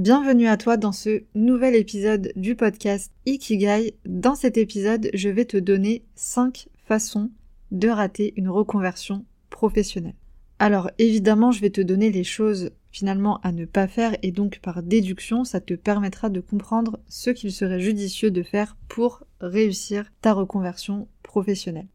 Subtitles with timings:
[0.00, 3.96] Bienvenue à toi dans ce nouvel épisode du podcast Ikigai.
[4.06, 7.30] Dans cet épisode, je vais te donner 5 façons
[7.70, 10.14] de rater une reconversion professionnelle.
[10.58, 14.60] Alors évidemment, je vais te donner les choses finalement à ne pas faire et donc
[14.60, 20.10] par déduction, ça te permettra de comprendre ce qu'il serait judicieux de faire pour réussir
[20.22, 21.88] ta reconversion professionnelle.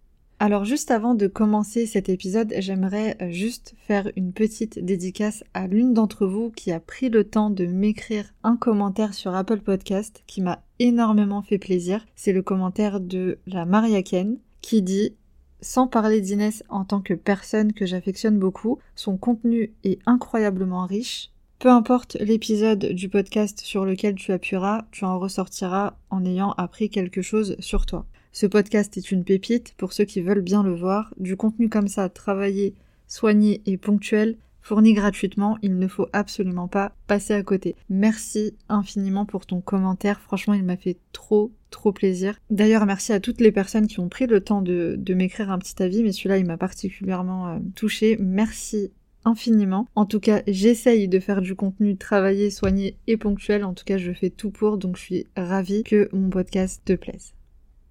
[0.45, 5.65] Alors juste avant de commencer cet épisode, j'aimerais euh, juste faire une petite dédicace à
[5.65, 10.21] l'une d'entre vous qui a pris le temps de m'écrire un commentaire sur Apple Podcast
[10.27, 12.05] qui m'a énormément fait plaisir.
[12.15, 15.15] C'est le commentaire de la Maria Ken qui dit
[15.61, 21.31] sans parler d'Inès en tant que personne que j'affectionne beaucoup, son contenu est incroyablement riche.
[21.57, 26.91] Peu importe l'épisode du podcast sur lequel tu appuieras, tu en ressortiras en ayant appris
[26.91, 28.05] quelque chose sur toi.
[28.35, 31.13] Ce podcast est une pépite pour ceux qui veulent bien le voir.
[31.17, 32.75] Du contenu comme ça, travaillé,
[33.07, 37.77] soigné et ponctuel, fourni gratuitement, il ne faut absolument pas passer à côté.
[37.89, 42.37] Merci infiniment pour ton commentaire, franchement il m'a fait trop trop plaisir.
[42.49, 45.81] D'ailleurs merci à toutes les personnes qui ont pris le temps de, m'écrire un petit
[45.81, 48.17] avis, mais celui-là il m'a particulièrement euh, touché.
[48.19, 48.91] Merci
[49.23, 49.87] infiniment.
[49.95, 53.63] En tout cas, j'essaye de faire du contenu travaillé, soigné et ponctuel.
[53.63, 56.93] En tout cas, je fais tout pour, donc je suis ravie que mon podcast te
[56.93, 57.34] plaise.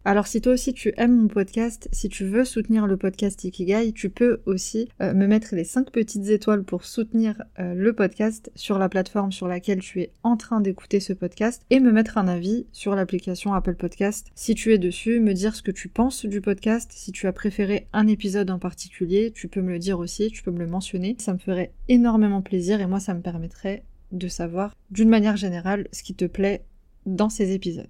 [0.07, 3.93] Alors si toi aussi tu aimes mon podcast, si tu veux soutenir le podcast Ikigai,
[3.93, 8.53] tu peux aussi euh, me mettre les 5 petites étoiles pour soutenir euh, le podcast
[8.55, 12.19] sur la plateforme sur laquelle tu es en train d'écouter ce podcast et me mettre
[12.19, 14.27] un avis sur l'application Apple Podcast.
[14.35, 17.33] Si tu es dessus, me dire ce que tu penses du podcast, si tu as
[17.33, 20.67] préféré un épisode en particulier, tu peux me le dire aussi, tu peux me le
[20.67, 21.17] mentionner.
[21.19, 25.89] Ça me ferait énormément plaisir et moi ça me permettrait de savoir d'une manière générale
[25.93, 26.67] ce qui te plaît
[27.07, 27.89] dans ces épisodes.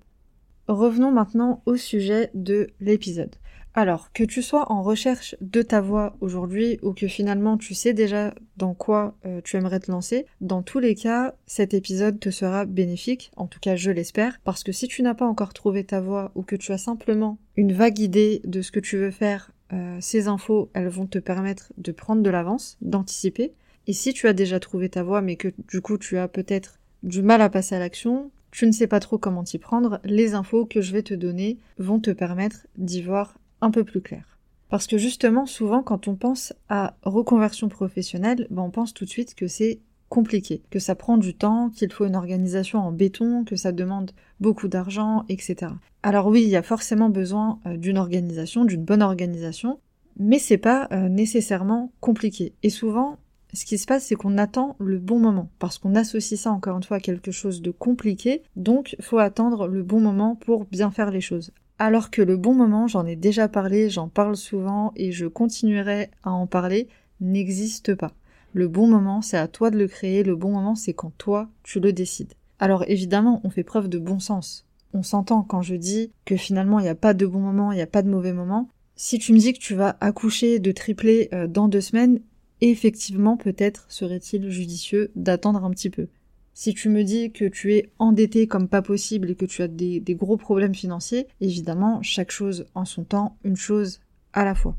[0.69, 3.37] Revenons maintenant au sujet de l'épisode.
[3.77, 7.93] Alors, que tu sois en recherche de ta voix aujourd'hui ou que finalement tu sais
[7.93, 12.31] déjà dans quoi euh, tu aimerais te lancer, dans tous les cas, cet épisode te
[12.31, 15.83] sera bénéfique, en tout cas je l'espère, parce que si tu n'as pas encore trouvé
[15.83, 19.11] ta voix ou que tu as simplement une vague idée de ce que tu veux
[19.11, 23.55] faire, euh, ces infos, elles vont te permettre de prendre de l'avance, d'anticiper.
[23.89, 26.79] Et si tu as déjà trouvé ta voix mais que du coup tu as peut-être
[27.03, 30.35] du mal à passer à l'action, tu ne sais pas trop comment t'y prendre, les
[30.35, 34.39] infos que je vais te donner vont te permettre d'y voir un peu plus clair.
[34.69, 39.11] Parce que justement, souvent, quand on pense à reconversion professionnelle, ben, on pense tout de
[39.11, 43.43] suite que c'est compliqué, que ça prend du temps, qu'il faut une organisation en béton,
[43.43, 45.73] que ça demande beaucoup d'argent, etc.
[46.05, 49.81] Alors oui, il y a forcément besoin euh, d'une organisation, d'une bonne organisation,
[50.17, 52.53] mais c'est pas euh, nécessairement compliqué.
[52.63, 53.19] Et souvent,
[53.55, 56.77] ce qui se passe, c'est qu'on attend le bon moment, parce qu'on associe ça encore
[56.77, 60.91] une fois à quelque chose de compliqué, donc faut attendre le bon moment pour bien
[60.91, 61.53] faire les choses.
[61.79, 66.11] Alors que le bon moment, j'en ai déjà parlé, j'en parle souvent et je continuerai
[66.23, 66.89] à en parler,
[67.21, 68.13] n'existe pas.
[68.53, 71.49] Le bon moment, c'est à toi de le créer, le bon moment, c'est quand toi,
[71.65, 72.35] tu le décides.
[72.61, 74.65] Alors évidemment, on fait preuve de bon sens.
[74.93, 77.77] On s'entend quand je dis que finalement, il n'y a pas de bon moment, il
[77.77, 78.69] n'y a pas de mauvais moment.
[78.95, 82.21] Si tu me dis que tu vas accoucher de triplé euh, dans deux semaines,
[82.61, 86.09] effectivement, peut-être serait-il judicieux d'attendre un petit peu.
[86.57, 89.69] Si tu me dis que tu es endetté comme pas possible et que tu as
[89.69, 94.01] des, gros problèmes financiers, évidemment, chaque chose en son temps, une chose
[94.33, 94.77] à la fois.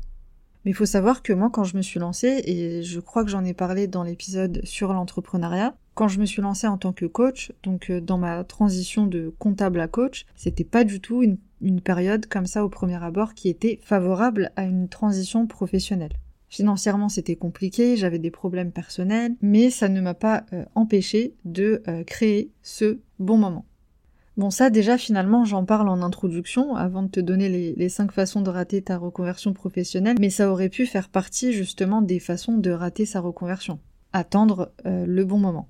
[0.64, 3.30] Mais il faut savoir que moi, quand je me suis lancée, et je crois que
[3.30, 7.06] j'en ai parlé dans l'épisode sur l'entrepreneuriat, quand je me suis lancée en tant que
[7.06, 11.38] coach, donc euh, dans ma transition de comptable à coach, c'était pas du tout une,
[11.60, 16.16] une période comme ça au premier abord qui était favorable à une transition professionnelle.
[16.56, 21.82] Financièrement, c'était compliqué, j'avais des problèmes personnels, mais ça ne m'a pas euh, empêché de
[21.86, 23.66] euh, créer ce bon moment.
[24.38, 28.40] Bon, ça déjà, finalement, j'en parle en introduction, avant de te donner les, cinq façons
[28.40, 32.70] de rater ta reconversion professionnelle, mais ça aurait pu faire partie justement des façons de
[32.70, 33.78] rater sa reconversion.
[34.14, 35.68] Attendre euh, le bon moment.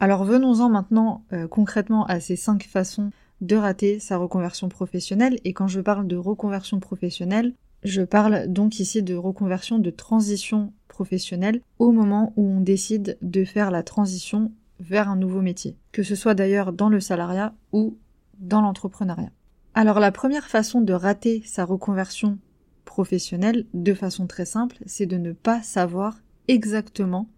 [0.00, 3.10] Alors venons-en maintenant concrètement à ces cinq façons
[3.42, 7.52] de rater sa reconversion professionnelle, et quand je parle de reconversion professionnelle,
[7.86, 13.44] je parle donc ici de reconversion de transition professionnelle au moment où on décide de
[13.44, 14.50] faire la transition
[14.80, 17.96] vers un nouveau métier, que ce soit d'ailleurs dans le salariat ou
[18.38, 19.30] dans l'entrepreneuriat.
[19.74, 22.38] Alors la première façon de rater sa reconversion
[22.84, 26.18] professionnelle de façon très simple, c'est de ne pas savoir
[26.48, 27.28] exactement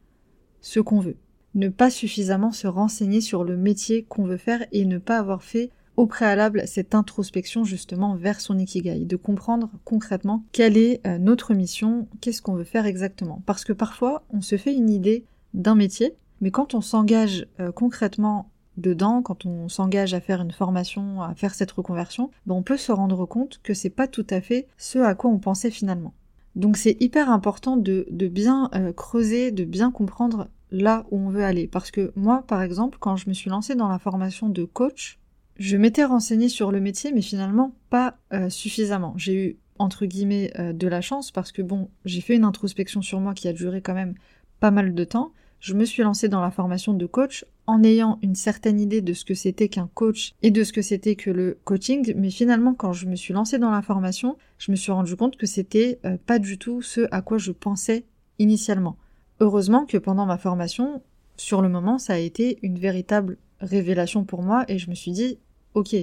[0.60, 1.16] ce qu'on veut.
[1.54, 5.42] Ne pas suffisamment se renseigner sur le métier qu'on veut faire et ne pas avoir
[5.42, 11.18] fait au préalable cette introspection justement vers son ikigai, de comprendre concrètement quelle est euh,
[11.18, 13.42] notre mission, qu'est-ce qu'on veut faire exactement.
[13.46, 15.24] Parce que parfois, on se fait une idée
[15.54, 20.52] d'un métier, mais quand on s'engage euh, concrètement dedans, quand on s'engage à faire une
[20.52, 24.26] formation, à faire cette reconversion, ben on peut se rendre compte que c'est pas tout
[24.30, 26.14] à fait ce à quoi on pensait finalement.
[26.54, 31.44] Donc c'est hyper important de, bien euh, creuser, de bien comprendre là où on veut
[31.44, 31.66] aller.
[31.66, 35.17] Parce que moi, par exemple, quand je me suis lancée dans la formation de coach,
[35.58, 39.14] je m'étais renseignée sur le métier, mais finalement pas euh, suffisamment.
[39.16, 43.02] J'ai eu entre guillemets euh, de la chance parce que bon, j'ai fait une introspection
[43.02, 44.14] sur moi qui a duré quand même
[44.60, 45.32] pas mal de temps.
[45.60, 49.12] Je me suis lancée dans la formation de coach en ayant une certaine idée de
[49.12, 52.74] ce que c'était qu'un coach et de ce que c'était que le coaching, mais finalement
[52.74, 55.98] quand je me suis lancée dans la formation, je me suis rendu compte que c'était
[56.04, 58.04] euh, pas du tout ce à quoi je pensais
[58.38, 58.96] initialement.
[59.40, 61.02] Heureusement que pendant ma formation,
[61.36, 65.12] sur le moment, ça a été une véritable révélation pour moi et je me suis
[65.12, 65.38] dit,
[65.74, 65.96] ok,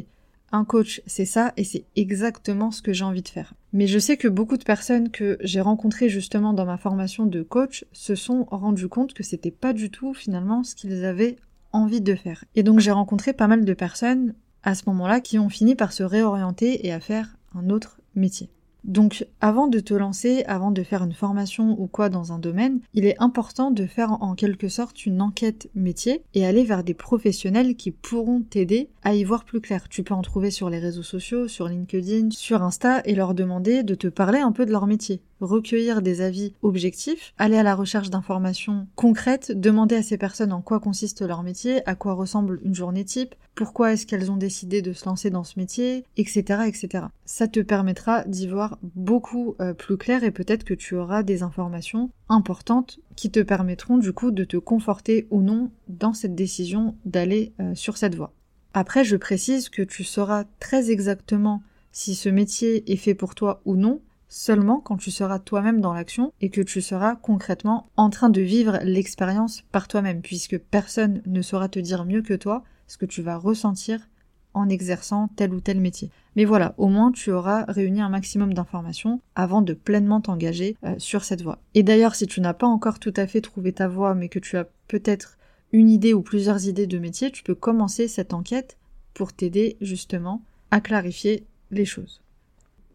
[0.51, 3.53] un coach, c'est ça et c'est exactement ce que j'ai envie de faire.
[3.73, 7.43] Mais je sais que beaucoup de personnes que j'ai rencontrées justement dans ma formation de
[7.43, 11.35] coach se sont rendues compte que c'était pas du tout finalement ce qu'ils avaient
[11.73, 12.45] envie de faire.
[12.55, 14.33] Et donc j'ai rencontré pas mal de personnes
[14.63, 18.49] à ce moment-là qui ont fini par se réorienter et à faire un autre métier.
[18.85, 22.79] Donc avant de te lancer, avant de faire une formation ou quoi dans un domaine,
[22.93, 26.93] il est important de faire en quelque sorte une enquête métier et aller vers des
[26.93, 29.89] professionnels qui pourront t'aider à y voir plus clair.
[29.89, 33.81] Tu peux en trouver sur les réseaux sociaux, sur LinkedIn, sur Insta et leur demander
[33.81, 37.75] de te parler un peu de leur métier recueillir des avis objectifs, aller à la
[37.75, 42.59] recherche d'informations concrètes, demander à ces personnes en quoi consiste leur métier, à quoi ressemble
[42.63, 46.63] une journée type, pourquoi est-ce qu'elles ont décidé de se lancer dans ce métier, etc.,
[46.67, 47.05] etc.
[47.25, 51.41] Ça te permettra d'y voir beaucoup euh, plus clair et peut-être que tu auras des
[51.43, 56.95] informations importantes qui te permettront du coup de te conforter ou non dans cette décision
[57.05, 58.33] d'aller euh, sur cette voie.
[58.73, 61.61] Après, je précise que tu sauras très exactement
[61.93, 64.01] si ce métier est fait pour toi ou non
[64.35, 68.41] seulement quand tu seras toi-même dans l'action et que tu seras concrètement en train de
[68.41, 73.05] vivre l'expérience par toi-même, puisque personne ne saura te dire mieux que toi ce que
[73.05, 74.09] tu vas ressentir
[74.53, 76.11] en exerçant tel ou tel métier.
[76.35, 80.95] Mais voilà, au moins tu auras réuni un maximum d'informations avant de pleinement t'engager euh,
[80.97, 81.59] sur cette voie.
[81.73, 84.39] Et d'ailleurs, si tu n'as pas encore tout à fait trouvé ta voie, mais que
[84.39, 85.37] tu as peut-être
[85.71, 88.77] une idée ou plusieurs idées de métier, tu peux commencer cette enquête
[89.13, 90.41] pour t'aider justement
[90.71, 92.21] à clarifier les choses.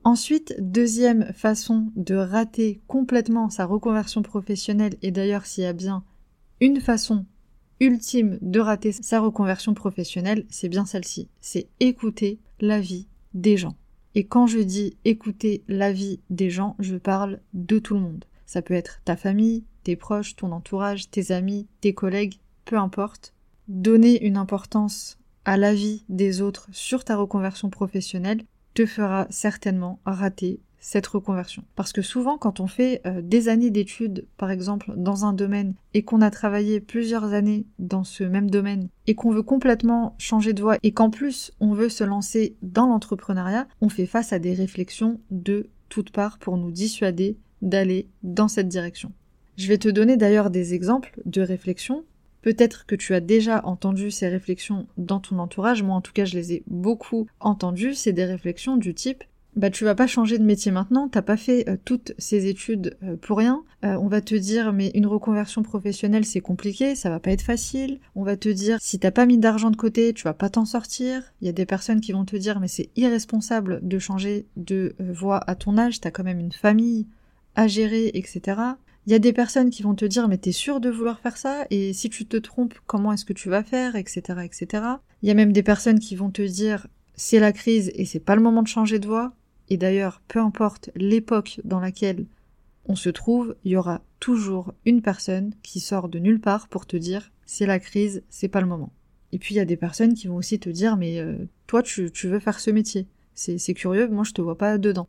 [0.03, 6.05] Ensuite, deuxième façon de rater complètement sa reconversion professionnelle, et d'ailleurs s'il y a bien
[6.61, 7.27] une façon
[7.81, 13.77] ultime de rater sa reconversion professionnelle, c'est bien celle-ci, c'est écouter l'avis des gens.
[14.15, 18.25] Et quand je dis écouter l'avis des gens, je parle de tout le monde.
[18.47, 23.35] Ça peut être ta famille, tes proches, ton entourage, tes amis, tes collègues, peu importe.
[23.69, 28.43] Donner une importance à l'avis des autres sur ta reconversion professionnelle,
[28.75, 31.63] te fera certainement rater cette reconversion.
[31.77, 35.75] Parce que souvent, quand on fait euh, des années d'études, par exemple, dans un domaine,
[35.95, 40.55] et qu'on a travaillé plusieurs années dans ce même domaine, et qu'on veut complètement changer
[40.55, 44.39] de voie, et qu'en plus on veut se lancer dans l'entrepreneuriat, on fait face à
[44.39, 49.13] des réflexions de toutes parts pour nous dissuader d'aller dans cette direction.
[49.59, 52.05] Je vais te donner d'ailleurs des exemples de réflexions
[52.43, 56.25] Peut-être que tu as déjà entendu ces réflexions dans ton entourage, moi en tout cas
[56.25, 59.25] je les ai beaucoup entendues, c'est des réflexions du type
[59.57, 62.97] bah tu vas pas changer de métier maintenant, t'as pas fait euh, toutes ces études
[63.03, 63.65] euh, pour rien.
[63.85, 67.43] Euh, on va te dire mais une reconversion professionnelle c'est compliqué, ça va pas être
[67.43, 67.99] facile.
[68.15, 70.65] On va te dire si t'as pas mis d'argent de côté, tu vas pas t'en
[70.65, 71.23] sortir.
[71.41, 74.95] Il y a des personnes qui vont te dire mais c'est irresponsable de changer de
[74.99, 77.07] voie à ton âge, t'as quand même une famille
[77.57, 78.57] à gérer, etc.
[79.07, 81.37] Il y a des personnes qui vont te dire mais t'es sûr de vouloir faire
[81.37, 81.67] ça?
[81.71, 83.97] Et si tu te trompes comment est-ce que tu vas faire?
[83.97, 84.85] Etc etc.
[85.23, 88.21] Il y a même des personnes qui vont te dire c'est la crise et c'est
[88.21, 89.33] pas le moment de changer de voie
[89.69, 92.27] et d'ailleurs peu importe l'époque dans laquelle
[92.87, 96.87] on se trouve il y aura toujours une personne qui sort de nulle part pour
[96.87, 98.93] te dire c'est la crise c'est pas le moment.
[99.33, 101.83] Et puis il y a des personnes qui vont aussi te dire mais euh, toi
[101.83, 105.09] tu, tu veux faire ce métier c'est curieux moi je te vois pas dedans.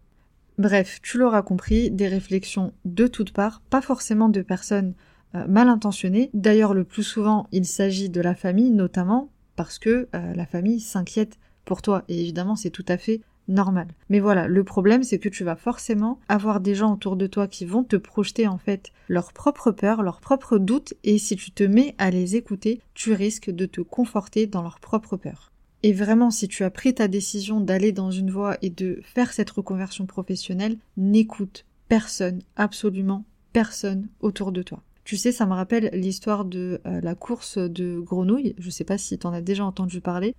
[0.62, 4.94] Bref, tu l'auras compris, des réflexions de toutes parts, pas forcément de personnes
[5.34, 6.30] euh, mal intentionnées.
[6.36, 10.80] D'ailleurs, le plus souvent, il s'agit de la famille, notamment parce que euh, la famille
[10.80, 12.03] s'inquiète pour toi.
[12.10, 13.88] Et évidemment, c'est tout à fait normal.
[14.10, 17.48] Mais voilà, le problème, c'est que tu vas forcément avoir des gens autour de toi
[17.48, 21.50] qui vont te projeter en fait leurs propres peurs, leurs propres doutes, et si tu
[21.50, 25.50] te mets à les écouter, tu risques de te conforter dans leurs propres peurs.
[25.83, 29.33] Et vraiment, si tu as pris ta décision d'aller dans une voie et de faire
[29.33, 34.83] cette reconversion professionnelle, n'écoute personne, absolument personne autour de toi.
[35.03, 38.55] Tu sais, ça me rappelle l'histoire de euh, la course de grenouilles.
[38.59, 40.35] Je sais pas si tu en as déjà entendu parler.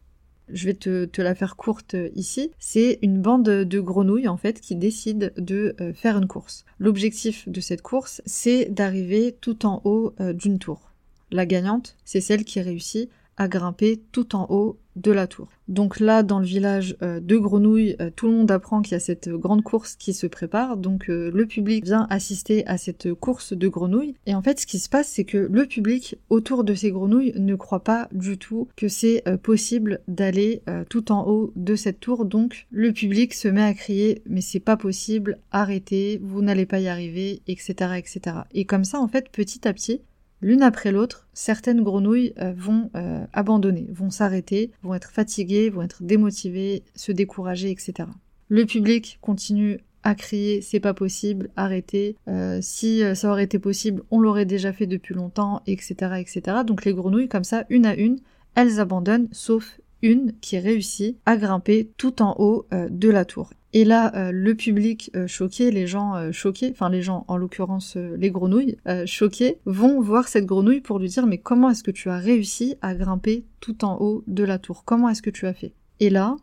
[0.48, 4.76] je vais te, la faire courte ici, c'est une bande de grenouilles en fait qui
[4.76, 6.64] décident de euh, faire une course.
[6.78, 10.92] L'objectif de cette course, c'est d'arriver tout en haut euh, d'une tour.
[11.32, 15.48] La gagnante, c'est celle qui réussit à grimper tout en haut de la tour.
[15.68, 18.96] Donc là, dans le village euh, de Grenouille, euh, tout le monde apprend qu'il y
[18.96, 20.76] a cette grande course qui se prépare.
[20.76, 24.14] Donc euh, le public vient assister à cette course de grenouilles.
[24.26, 27.32] Et en fait, ce qui se passe, c'est que le public autour de ces grenouilles
[27.36, 32.24] ne croit pas du tout que c'est possible d'aller tout en haut de cette tour.
[32.24, 36.80] Donc le public se met à crier mais c'est pas possible, arrêtez, vous n'allez pas
[36.80, 38.36] y arriver, etc., etc.
[38.52, 40.02] Et comme ça, en fait, petit à petit,
[40.42, 45.82] L'une après l'autre, certaines grenouilles euh, vont euh, abandonner, vont s'arrêter, vont être fatiguées, vont
[45.82, 48.08] être démotivées, se décourager, etc.
[48.48, 54.02] Le public continue à crier c'est pas possible, arrêtez, euh, si ça aurait été possible,
[54.10, 56.58] on l'aurait déjà fait depuis longtemps, etc., etc.
[56.66, 58.18] Donc les grenouilles, comme ça, une à une,
[58.56, 63.50] elles abandonnent, sauf une qui réussit à grimper tout en haut de la tour.
[63.74, 67.38] Et là, euh, le public euh, choqué, les gens euh, choqués, enfin les gens, en
[67.38, 68.76] l'occurrence les grenouilles,
[69.06, 72.76] choqués, vont voir cette grenouille pour lui dire mais comment est-ce que tu as réussi
[72.82, 74.84] à grimper tout en haut de la tour?
[74.84, 75.72] Comment est-ce que tu as fait?
[76.00, 76.36] Et là,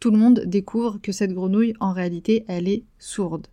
[0.00, 3.46] tout le monde découvre que cette grenouille, en réalité, elle est sourde.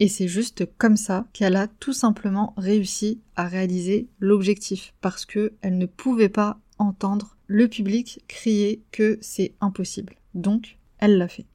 [0.00, 5.52] Et c'est juste comme ça qu'elle a tout simplement réussi à réaliser l'objectif, parce que
[5.60, 10.14] elle ne pouvait pas entendre le public crier que c'est impossible.
[10.34, 11.46] Donc, elle l'a fait.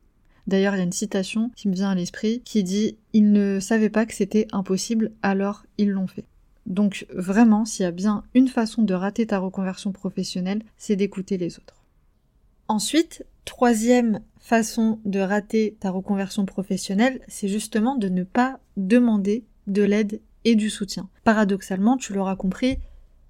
[0.49, 3.59] D'ailleurs, il y a une citation qui me vient à l'esprit qui dit Ils ne
[3.59, 6.25] savaient pas que c'était impossible, alors ils l'ont fait.
[6.65, 11.37] Donc vraiment, s'il y a bien une façon de rater ta reconversion professionnelle, c'est d'écouter
[11.37, 11.83] les autres.
[12.67, 19.83] Ensuite, troisième façon de rater ta reconversion professionnelle, c'est justement de ne pas demander de
[19.83, 21.09] l'aide et du soutien.
[21.25, 22.79] Paradoxalement, tu l'auras compris,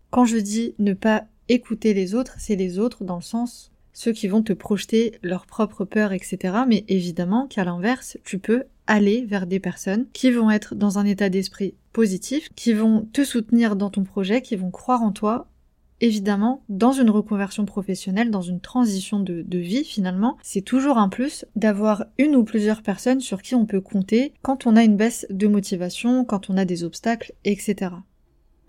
[0.10, 4.12] quand je dis ne pas écouter les autres, c'est les autres dans le sens ceux
[4.12, 6.38] qui vont te projeter leurs propres peurs, etc.
[6.68, 11.06] Mais évidemment qu'à l'inverse, tu peux aller vers des personnes qui vont être dans un
[11.06, 15.48] état d'esprit positif, qui vont te soutenir dans ton projet, qui vont croire en toi.
[16.02, 21.10] Évidemment, dans une reconversion professionnelle, dans une transition de, de vie finalement, c'est toujours un
[21.10, 24.96] plus d'avoir une ou plusieurs personnes sur qui on peut compter quand on a une
[24.96, 27.92] baisse de motivation, quand on a des obstacles, etc.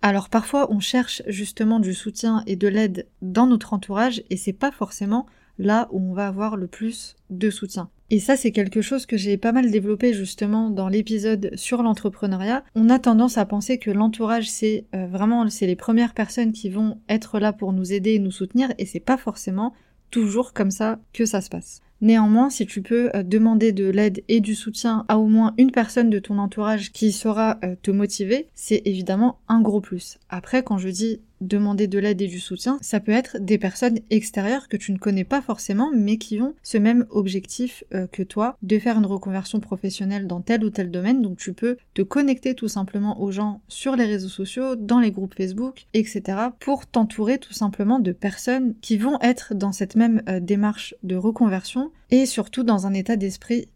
[0.02, 4.54] Alors parfois on cherche justement du soutien et de l'aide dans notre entourage et c'est
[4.54, 5.26] pas forcément
[5.58, 7.90] là où on va avoir le plus de soutien.
[8.08, 12.64] Et ça c'est quelque chose que j'ai pas mal développé justement dans l'épisode sur l'entrepreneuriat.
[12.74, 16.70] On a tendance à penser que l'entourage c'est euh, vraiment c'est les premières personnes qui
[16.70, 19.74] vont être là pour nous aider et nous soutenir et c'est pas forcément
[20.10, 21.82] toujours comme ça que ça se passe.
[22.00, 25.70] Néanmoins, si tu peux euh, demander de l'aide et du soutien à au moins une
[25.70, 30.18] personne de ton entourage qui saura euh, te motiver, c'est évidemment un gros plus.
[30.30, 33.98] Après, quand je dis demander de l'aide et du soutien, ça peut être des personnes
[34.10, 38.22] extérieures que tu ne connais pas forcément, mais qui ont ce même objectif euh, que
[38.22, 41.22] toi, de faire une reconversion professionnelle dans tel ou tel domaine.
[41.22, 45.10] Donc tu peux te connecter tout simplement aux gens sur les réseaux sociaux, dans les
[45.10, 46.22] groupes Facebook, etc.
[46.58, 51.16] pour t'entourer tout simplement de personnes qui vont être dans cette même euh, démarche de
[51.16, 53.68] reconversion et surtout dans un état d'esprit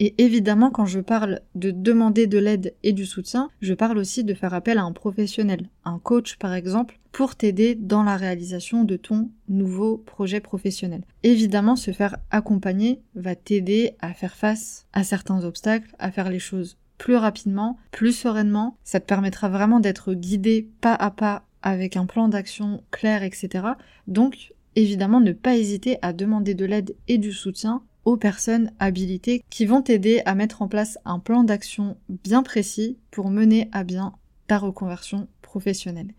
[0.00, 4.24] Et évidemment, quand je parle de demander de l'aide et du soutien, je parle aussi
[4.24, 8.84] de faire appel à un professionnel, un coach par exemple, pour t'aider dans la réalisation
[8.84, 11.02] de ton nouveau projet professionnel.
[11.22, 16.38] Évidemment, se faire accompagner va t'aider à faire face à certains obstacles, à faire les
[16.38, 18.76] choses plus rapidement, plus sereinement.
[18.84, 23.66] Ça te permettra vraiment d'être guidé pas à pas avec un plan d'action clair, etc.
[24.08, 29.44] Donc, évidemment, ne pas hésiter à demander de l'aide et du soutien aux personnes habilitées
[29.50, 33.84] qui vont t'aider à mettre en place un plan d'action bien précis pour mener à
[33.84, 34.14] bien
[34.46, 36.14] ta reconversion professionnelle.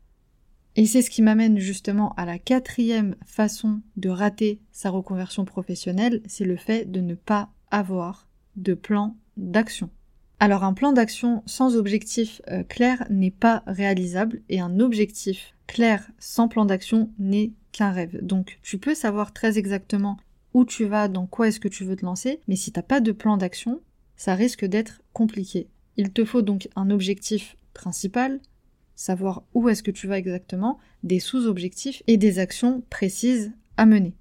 [0.76, 6.22] Et c'est ce qui m'amène justement à la quatrième façon de rater sa reconversion professionnelle,
[6.26, 9.90] c'est le fait de ne pas avoir de plan d'action.
[10.40, 16.10] Alors un plan d'action sans objectif euh, clair n'est pas réalisable et un objectif clair
[16.20, 18.20] sans plan d'action n'est qu'un rêve.
[18.22, 20.18] Donc tu peux savoir très exactement
[20.54, 23.02] où tu vas, dans quoi est-ce que tu veux te lancer, mais si t'as pas
[23.02, 23.82] de plan d'action,
[24.16, 25.68] ça risque d'être compliqué.
[25.98, 28.40] Il te faut donc un objectif principal,
[28.96, 34.14] savoir où est-ce que tu vas exactement, des sous-objectifs et des actions précises à mener.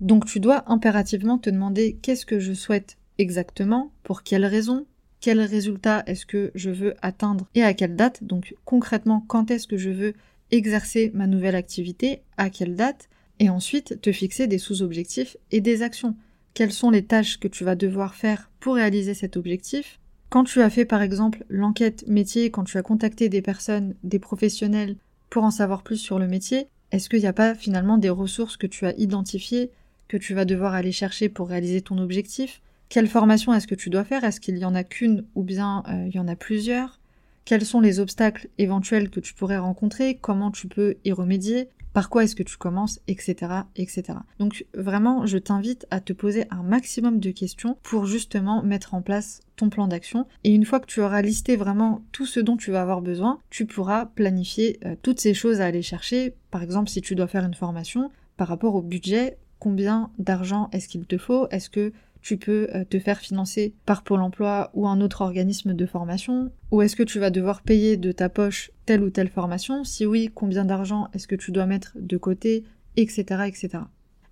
[0.00, 4.86] Donc tu dois impérativement te demander qu'est-ce que je souhaite exactement, pour quelles raisons,
[5.20, 9.68] quel résultat est-ce que je veux atteindre et à quelle date, donc concrètement quand est-ce
[9.68, 10.14] que je veux
[10.50, 13.08] exercer ma nouvelle activité, à quelle date,
[13.42, 16.14] et ensuite te fixer des sous-objectifs et des actions.
[16.54, 19.98] Quelles sont les tâches que tu vas devoir faire pour réaliser cet objectif?
[20.30, 24.20] Quand tu as fait par exemple l'enquête métier, quand tu as contacté des personnes, des
[24.20, 24.94] professionnels
[25.28, 28.56] pour en savoir plus sur le métier, est-ce qu'il n'y a pas finalement des ressources
[28.56, 29.72] que tu as identifiées,
[30.06, 33.90] que tu vas devoir aller chercher pour réaliser ton objectif, quelle formation est-ce que tu
[33.90, 36.36] dois faire, est-ce qu'il y en a qu'une ou bien euh, il y en a
[36.36, 37.00] plusieurs,
[37.44, 42.08] quels sont les obstacles éventuels que tu pourrais rencontrer, comment tu peux y remédier, par
[42.08, 44.18] quoi est-ce que tu commences, etc., etc.
[44.38, 49.02] Donc vraiment, je t'invite à te poser un maximum de questions pour justement mettre en
[49.02, 50.26] place ton plan d'action.
[50.44, 53.38] Et une fois que tu auras listé vraiment tout ce dont tu vas avoir besoin,
[53.50, 56.34] tu pourras planifier euh, toutes ces choses à aller chercher.
[56.50, 60.88] Par exemple, si tu dois faire une formation, par rapport au budget, combien d'argent est-ce
[60.88, 61.48] qu'il te faut?
[61.50, 61.92] Est-ce que
[62.22, 66.50] tu peux euh, te faire financer par Pôle Emploi ou un autre organisme de formation?
[66.70, 69.84] Ou est-ce que tu vas devoir payer de ta poche telle ou telle formation?
[69.84, 72.64] Si oui, combien d'argent est-ce que tu dois mettre de côté?
[72.96, 73.24] Etc.
[73.46, 73.70] etc.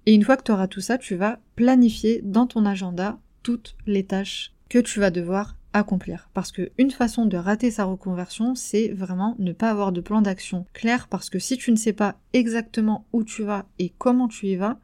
[0.07, 3.77] Et une fois que tu auras tout ça, tu vas planifier dans ton agenda toutes
[3.87, 6.29] les tâches que tu vas devoir accomplir.
[6.35, 10.21] Parce que une façon de rater sa reconversion, c'est vraiment ne pas avoir de plan
[10.21, 14.29] d'action clair parce que si tu ne sais pas exactement où tu vas et comment
[14.29, 14.79] tu y vas,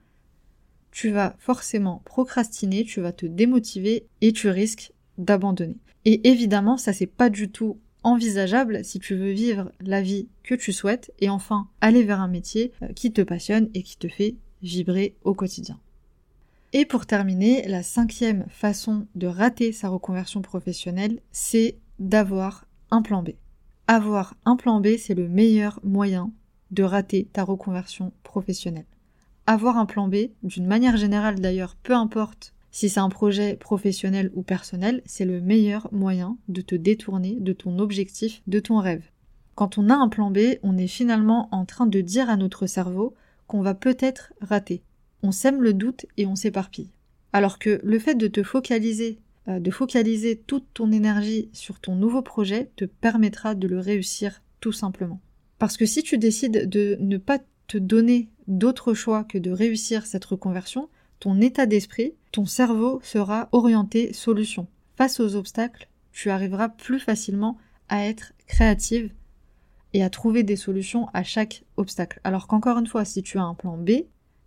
[0.97, 5.76] tu vas forcément procrastiner, tu vas te démotiver et tu risques d'abandonner.
[6.07, 10.55] Et évidemment, ça c'est pas du tout envisageable si tu veux vivre la vie que
[10.55, 14.09] tu souhaites et enfin aller vers un métier euh, qui te passionne et qui te
[14.09, 15.79] fait vibrer au quotidien.
[16.73, 23.23] Et pour terminer, la cinquième façon de rater sa reconversion professionnelle, c'est d'avoir un plan
[23.23, 23.33] B.
[23.87, 26.33] Avoir un plan B, c'est le meilleur moyen
[26.71, 28.87] de rater ta reconversion professionnelle
[29.47, 34.31] avoir un plan B, d'une manière générale d'ailleurs, peu importe si c'est un projet professionnel
[34.35, 39.05] ou personnel, c'est le meilleur moyen de te détourner de ton objectif, de ton rêve.
[39.55, 42.67] Quand on a un plan B, on est finalement en train de dire à notre
[42.67, 43.15] cerveau
[43.47, 44.83] qu'on va peut-être rater.
[45.23, 46.91] On sème le doute et on s'éparpille.
[47.33, 51.97] Alors que le fait de te focaliser, euh, de focaliser toute ton énergie sur ton
[51.97, 55.21] nouveau projet te permettra de le réussir tout simplement.
[55.59, 60.06] Parce que si tu décides de ne pas te donner d'autres choix que de réussir
[60.06, 60.88] cette reconversion,
[61.20, 64.66] ton état d'esprit, ton cerveau sera orienté solution.
[64.96, 69.11] Face aux obstacles, tu arriveras plus facilement à être créative
[69.92, 72.20] et à trouver des solutions à chaque obstacle.
[72.24, 73.90] Alors qu'encore une fois, si tu as un plan B,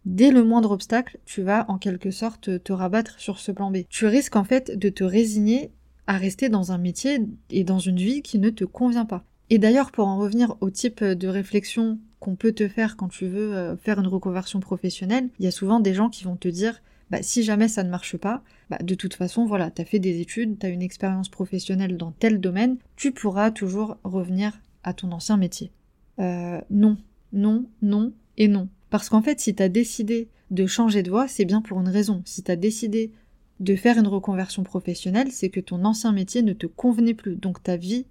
[0.06, 3.80] dès le moindre obstacle, tu vas en quelque sorte te rabattre sur ce plan B.
[3.90, 5.72] Tu risques en fait de te résigner
[6.08, 9.24] à rester dans un métier et dans une vie qui ne te convient pas.
[9.50, 13.28] Et d'ailleurs, pour en revenir au type de réflexion qu'on peut te faire quand tu
[13.28, 16.48] veux euh, faire une reconversion professionnelle, il y a souvent des gens qui vont te
[16.48, 19.86] dire bah, si jamais ça ne marche pas, bah, de toute façon, voilà, tu as
[19.86, 24.60] fait des études, tu as une expérience professionnelle dans tel domaine, tu pourras toujours revenir
[24.84, 25.72] à ton ancien métier.
[26.20, 26.98] Euh, non,
[27.34, 28.70] non, non et non.
[28.90, 31.90] Parce qu'en fait, si tu as décidé de changer de voie, c'est bien pour une
[31.90, 32.22] raison.
[32.26, 33.12] Si tu as décidé
[33.60, 37.36] de faire une reconversion professionnelle, c'est que ton ancien métier ne te convenait plus.
[37.36, 38.06] Donc ta vie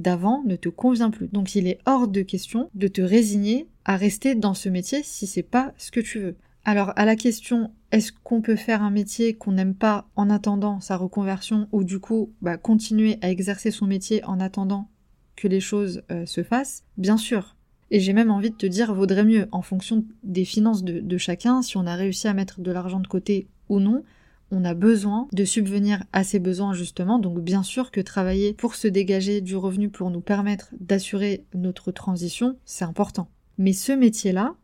[0.00, 1.28] d'avant ne te convient plus.
[1.28, 5.26] Donc il est hors de question de te résigner à rester dans ce métier si
[5.26, 6.36] c'est pas ce que tu veux.
[6.64, 10.80] Alors à la question est-ce qu'on peut faire un métier qu'on n'aime pas en attendant
[10.80, 14.88] sa reconversion ou du coup bah, continuer à exercer son métier en attendant
[15.36, 16.84] que les choses euh, se fassent?
[16.96, 17.56] Bien sûr.
[17.90, 21.60] Et j'ai même envie de te dire vaudrait mieux en fonction des finances de chacun,
[21.60, 24.04] si on a réussi à mettre de l'argent de côté ou non,
[24.50, 27.18] on a besoin de subvenir à ces besoins justement.
[27.18, 31.92] Donc bien sûr que travailler pour se dégager du revenu pour nous permettre d'assurer notre
[31.92, 33.28] transition, c'est important.
[33.58, 34.54] Mais ce métier-là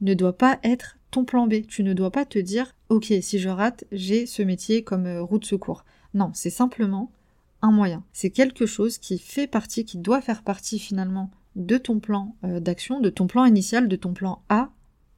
[0.00, 1.66] ne doit pas être ton plan B.
[1.66, 5.22] Tu ne dois pas te dire ok si je rate j'ai ce métier comme euh,
[5.22, 5.84] route secours.
[6.14, 7.10] Non, c'est simplement
[7.62, 8.04] un moyen.
[8.12, 12.60] C'est quelque chose qui fait partie, qui doit faire partie finalement de ton plan euh,
[12.60, 14.70] d'action, de ton plan initial, de ton plan A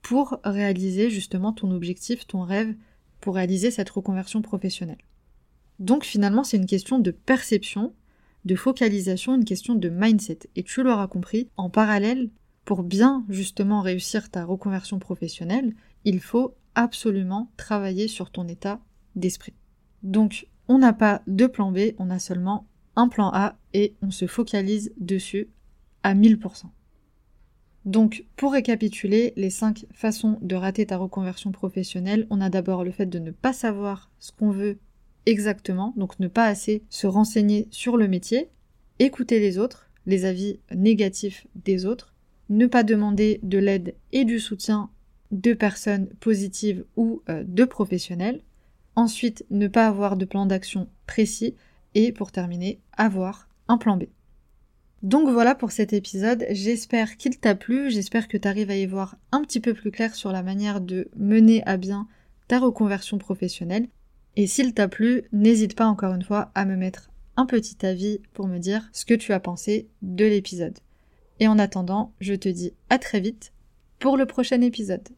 [0.03, 2.75] pour réaliser justement ton objectif, ton rêve,
[3.21, 5.03] pour réaliser cette reconversion professionnelle.
[5.79, 7.95] Donc finalement, c'est une question de perception,
[8.45, 10.41] de focalisation, une question de mindset.
[10.57, 12.31] Et tu l'auras compris, en parallèle,
[12.65, 18.81] pour bien justement réussir ta reconversion professionnelle, il faut absolument travailler sur ton état
[19.17, 19.55] d'esprit.
[20.03, 24.11] Donc, on n'a pas de plan B, on a seulement un plan A et on
[24.11, 25.49] se focalise dessus
[26.03, 26.67] à 1000%.
[27.85, 32.91] Donc, pour récapituler les cinq façons de rater ta reconversion professionnelle, on a d'abord le
[32.91, 34.79] fait de ne pas savoir ce qu'on veut
[35.27, 38.49] exactement, donc ne pas assez se renseigner sur le métier,
[38.99, 42.15] écouter les autres, les avis négatifs des autres,
[42.51, 44.91] ne pas demander de l'aide et du soutien
[45.31, 48.43] de personnes positives ou euh, de professionnels,
[48.97, 51.55] ensuite ne pas avoir de plan d'action précis,
[51.95, 54.05] et pour terminer, avoir un plan B.
[55.03, 58.85] Donc voilà pour cet épisode, j'espère qu'il t'a plu, j'espère que tu arrives à y
[58.85, 62.07] voir un petit peu plus clair sur la manière de mener à bien
[62.49, 63.89] ta reconversion professionnelle.
[64.37, 68.21] Et s'il t'a plu, n'hésite pas encore une fois à me mettre un petit avis
[68.35, 70.79] pour me dire ce que tu as pensé de l'épisode.
[71.39, 73.53] Et en attendant, je te dis à très vite
[73.99, 75.09] pour le prochain épisode.